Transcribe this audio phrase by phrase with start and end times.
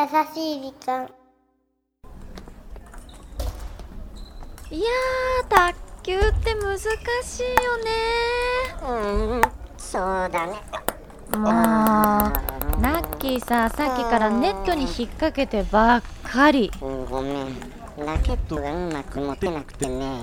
[0.00, 1.10] 優しい時間。
[4.70, 7.90] いやー卓球って難しいよね。
[8.82, 8.88] う
[9.36, 9.42] ん
[9.76, 10.02] そう
[10.32, 10.54] だね。
[11.36, 11.44] もう
[12.82, 16.72] ラッキーささっきからネットに引っ掛けてばっかり。
[16.80, 17.60] うんごめん。
[17.98, 20.18] ラケットがうまく持てなくてね。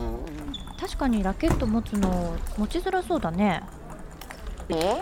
[0.82, 3.62] 確かにラケット持つの持ちづらそうだね。
[4.70, 4.98] え？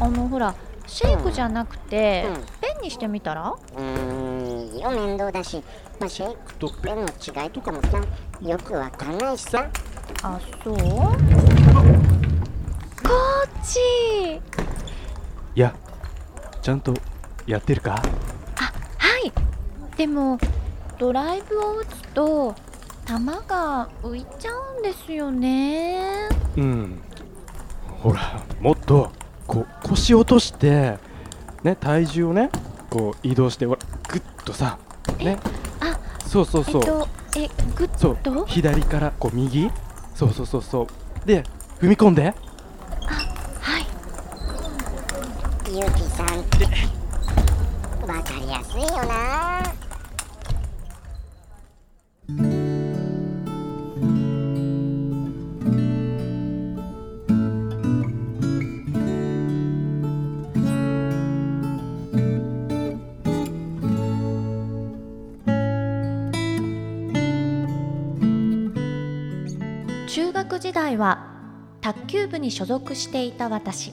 [0.00, 0.54] あのほら
[0.86, 2.34] シェイクじゃなくて、うん。
[2.60, 3.50] ペンにしてみたら？
[3.50, 4.74] うーん。
[4.74, 5.62] いいよ面倒だし、
[5.98, 8.00] まあ、シェイクとペンの違いとかもさ
[8.40, 9.68] よくわかんないしさ。
[10.22, 10.74] あそう。
[10.76, 10.88] コー
[13.62, 14.40] チ
[15.54, 15.74] いや
[16.62, 16.94] ちゃんと
[17.46, 17.92] やってるか？
[17.92, 19.32] はい。
[19.96, 20.38] でも
[20.98, 22.54] ドライブを打つと
[23.06, 23.14] 球
[23.46, 26.28] が浮いちゃうんですよね。
[26.56, 27.02] うん。
[28.02, 29.10] ほらもっと
[29.46, 30.98] こう腰落として
[31.62, 32.50] ね体重をね
[32.90, 34.78] こう移動してほらグッとさ
[35.18, 35.38] ね。
[35.80, 38.16] あそうそうそう、えっとえグッそう。
[38.16, 39.70] と左からこう右。
[40.14, 40.86] そうそうそうそう。
[41.26, 41.42] で
[41.80, 42.22] 踏み込んで。
[42.24, 43.86] はい。
[45.70, 46.40] ゆきさん。
[46.40, 46.64] って
[48.06, 49.73] わかりやすいよな
[70.44, 71.26] 学時代は
[71.80, 73.92] 卓球部に所属していた私。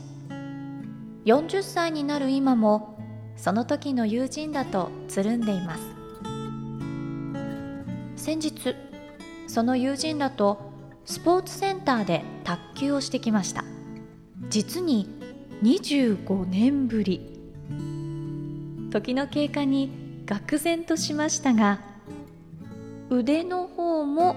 [1.23, 2.99] 40歳になる今も
[3.37, 5.83] その時の友人だとつるんでいます。
[8.17, 8.75] 先日
[9.47, 10.71] その友人らと
[11.05, 13.63] スポーツセンターで卓球をしてきました。
[14.49, 15.07] 実に
[15.63, 17.39] 25年ぶり。
[18.91, 21.79] 時の経過に愕然としましたが
[23.09, 24.35] 腕の方も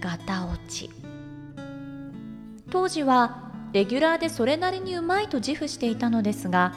[0.00, 1.05] ガタ落ち。
[2.76, 3.38] 当時は
[3.72, 6.74] レギュラーでそれなりにうまいと自負していたのですが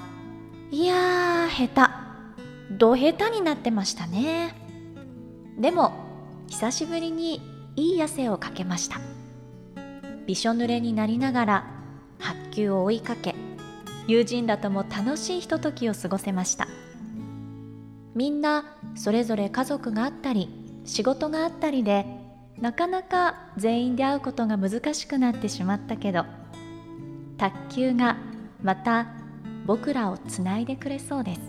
[0.72, 1.90] いやー下
[2.70, 2.74] 手。
[2.78, 4.56] ど下手になってましたね。
[5.60, 5.92] でも
[6.48, 7.42] 久しぶりに
[7.76, 9.02] いい汗をかけました。
[10.26, 11.66] びしょ濡れになりながら
[12.18, 13.36] 白球を追いかけ
[14.08, 16.70] 友人らとも楽しいひとときを過ごせました。
[18.16, 20.50] みんなそれぞれ家族があったり
[20.86, 22.19] 仕事があったりで
[22.62, 26.26] なかなか全員で会うことが難しくなってしまったけど
[27.38, 28.18] 卓球が
[28.62, 29.08] また
[29.66, 31.42] 僕らをつないでくれそうです。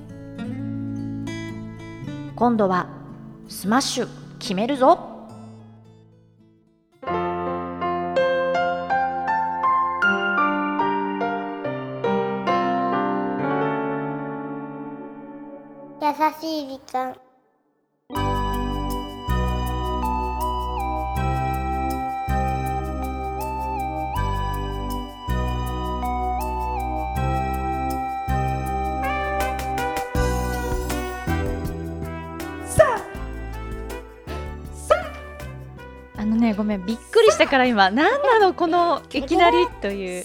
[2.37, 2.89] 今度は
[3.49, 5.29] スマッシュ決めるぞ。
[16.01, 17.30] 優しい時間。
[36.61, 40.25] ごめんびっくりしたから今何なのこのいきなりという。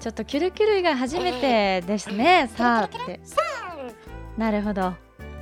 [0.00, 2.50] ちょっとキュルキュル以外初めてですね。
[2.56, 3.20] さあって。
[4.38, 4.94] なるほど。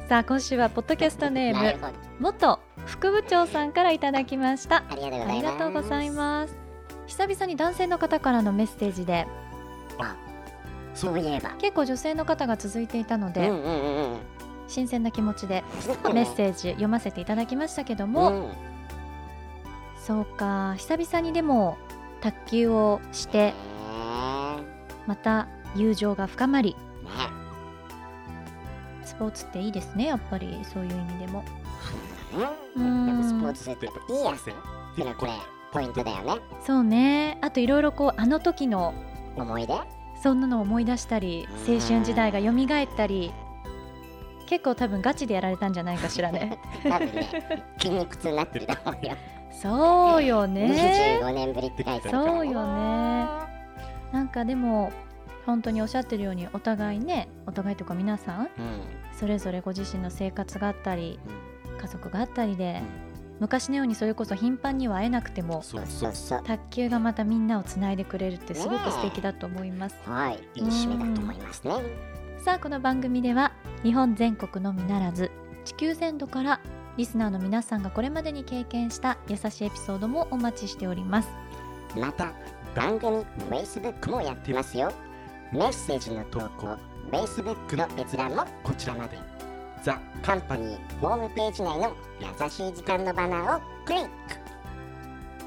[0.08, 4.82] さあ今週はポッドキャストネーム元副部長さんからいただきました。
[4.90, 6.58] ありがとうございます。
[7.06, 9.28] 久々に男性の方からのメッセージで。
[10.94, 11.50] そういえば。
[11.50, 14.16] 結構女性の方が続いていたので、うんうんうん
[14.66, 15.64] 新鮮な気持ちで
[16.04, 18.70] うんメッセージ読ませていただきましたけども、うん
[20.04, 20.74] そうか。
[20.76, 21.76] 久々にでも
[22.20, 23.54] 卓球をしてへ
[25.06, 26.76] また友情が深まり。
[29.04, 30.58] スポーツっていいですねやっぱり。
[30.64, 31.44] そういう意味でも。
[32.76, 33.22] ううん。
[33.22, 34.54] スポーツっていいやつこ
[35.04, 35.32] れこれ
[35.72, 36.42] ポイントだよね。
[36.64, 37.38] そうね。
[37.42, 38.94] あといろいろこうあの時の
[39.36, 39.74] 思い出？
[40.22, 43.32] そんなのを思い出したり青春時代が蘇ったり
[44.46, 46.58] 結構多分ガチでやられたんじゃないかしらね。
[46.82, 47.28] 多分ね
[47.78, 49.16] 筋肉痛になってると思うよ
[49.50, 51.20] そうよね。
[51.20, 52.24] 25年ぶりって書いてあるから。
[52.24, 53.26] そうよね。
[54.12, 54.92] なんかでも
[55.46, 58.48] 本当におっしゃってるようにお互いねお互いというか皆さんうん。
[59.12, 61.18] それぞれご自身の生活があったり
[61.80, 63.10] 家族があったりでうん。
[63.40, 66.42] 昔のようにそれこそ頻繁には会えなくてもそうそうそう。
[66.44, 69.96] 卓球がまたみんなをつないでくれるってすごく素敵だと思います。
[70.04, 70.38] はい。
[70.54, 71.72] いい締めだと思いますね。
[72.44, 73.52] さあこの番組では
[73.82, 75.30] 日本全国のみならず
[75.64, 76.60] 地球全土から
[77.00, 81.30] リスナーの皆さんがこれまでに経験した優しいエピソードもお待ちしております。
[81.98, 82.34] また
[82.76, 84.92] 番組 Facebook もやってますよ。
[85.50, 86.76] メッセージの投稿
[87.10, 89.18] Facebook の閲覧もこちらまで。
[89.82, 94.10] ザ・カンパニーホームページ内の優しい時間のバナーをクリック。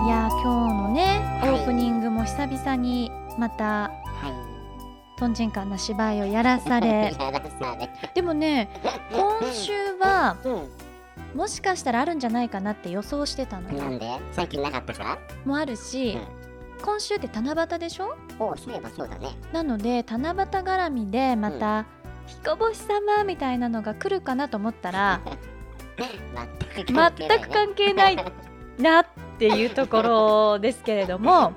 [0.06, 1.56] いやー今日のねオはい。
[1.62, 3.92] ープニングも久々にまたは
[5.18, 7.16] とんちんかんな芝居をやらさいれ
[8.14, 8.70] でもね
[9.12, 10.70] 今週はうん。
[11.34, 13.78] もしかしたらあるんじゃないかなって予想してたのよ。
[13.78, 14.10] なんで？
[14.32, 15.18] 最近なかったから？
[15.46, 16.18] もあるし、
[16.82, 18.16] 今週って七夕でしょ？
[18.40, 19.38] おうそういえばそうだね。
[19.52, 21.86] なので七夕絡みでまた
[22.28, 25.20] 「彦星様」みたいなのが来るかなと思ったら
[26.76, 28.16] 全く関係ない、ね、全く関係ない
[28.80, 29.06] なっ
[29.38, 31.52] ていうところですけれども。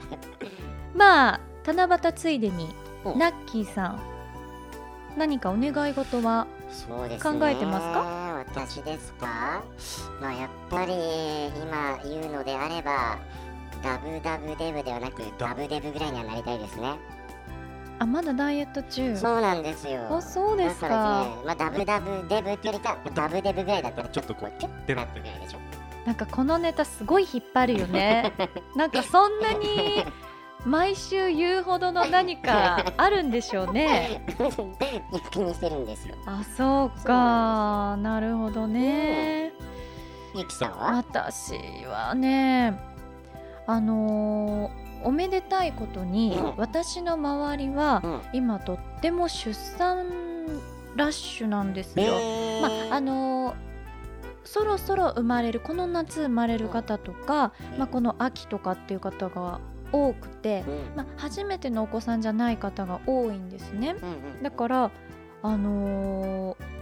[0.97, 4.01] まあ七夕ついでにうんナッキーさん。
[5.17, 7.41] 何かお願い事はそうですね。
[7.41, 8.45] 考えてますか？
[8.79, 9.63] 私ですか？
[10.21, 10.93] まあやっぱり
[11.63, 13.19] 今言うのであれば
[13.83, 15.67] ダブダブデブではなくダブ。
[15.67, 16.97] デブぐらいにはなりたいですね。
[18.01, 19.17] あまだダイエット中？
[19.17, 20.07] そうなんですよ。
[20.15, 25.59] あそうですだかまあ、ダブダブデブってよりかダブデブぐらいだったらちょっとこうキュッてなってぐらいでしょ。
[26.07, 28.33] なんかこのネタすごい引っ張るよね。
[28.77, 30.05] なんかそんなに
[30.69, 34.23] 毎週言うほどの何かあるんでしょうね。
[35.31, 36.15] 気にしてるんですよ。
[36.27, 37.97] あそうか。
[37.99, 39.53] なるほどね。
[40.35, 40.97] ゆきさんは？
[40.97, 41.55] 私
[41.87, 42.79] はね
[43.67, 46.57] あのーおめでたいことにうん。
[46.57, 48.21] 私の周りはうん。
[48.33, 50.07] 今とっても出産
[50.97, 52.05] ラッシュなんですよ。
[52.21, 53.55] えまああのー
[54.45, 59.61] そろそろ生まれるこの夏生まれる方とか、まあ、この秋とかっていう方が
[59.93, 60.97] 多くて、うん。
[60.97, 63.97] まあ、初めてのお子さんじゃない方が多いんですね。
[64.03, 64.43] うんうん。
[64.43, 64.91] だから
[65.43, 66.79] あのー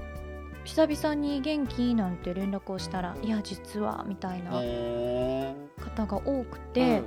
[0.64, 7.02] 久々に元気なんて連絡をしたら「いや実は」みたいなへ方が多くーて、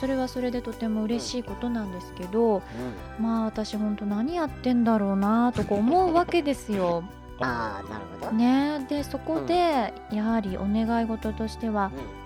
[0.00, 2.58] それはそれでとても嬉しいことなんですけど、う
[3.20, 3.24] ん。
[3.24, 7.04] まあ私本当何やってんだろうなとか思うわけですよ。
[7.40, 12.17] ああなるほど、ね、でそこでやはりお願い事としてはうん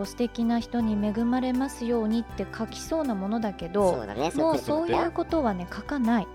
[0.00, 6.26] こう素敵な人に恵まれますようにって書きそうなものだけそどうだねもうそういうこことはね書かない。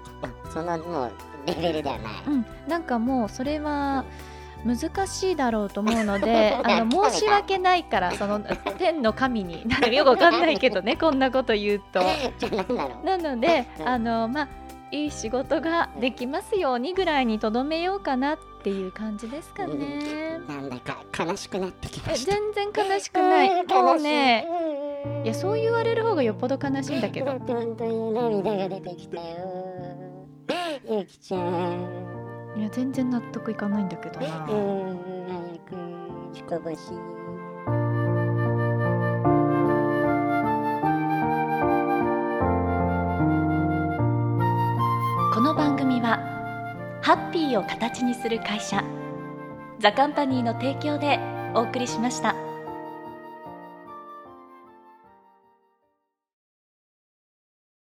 [0.53, 1.11] そのもう
[1.47, 4.05] レベルではない、うん、なんかもうそれは
[4.63, 8.39] 難しいだろうと思うので あの申し訳ないからその
[8.77, 12.01] 天の神になんかよく わかんないけどねこんなこと言うと。
[13.03, 13.39] なの？
[13.39, 13.87] でうん。
[13.87, 14.47] あのまあ
[14.91, 20.39] いい仕事ができますようにぐらいにとどめようかなっていう感じですかね。
[20.47, 23.61] なんだか悲しくなってきまえした全然悲しくない。
[23.61, 24.47] うんもうね
[25.23, 27.31] いいやそう言われる方がよっぽど悲しいんだけど。
[27.31, 30.25] 本当に涙が出てきたよ
[30.89, 34.47] ゆきちゃんいや全然納得いかないんだけどな。
[34.49, 35.75] うん早く
[36.33, 36.93] 彦星
[45.33, 46.34] この番組は
[47.05, 48.83] ハッピーを形にする会社
[49.77, 51.19] ザカンパニーの提供で
[51.53, 52.44] お送りしました。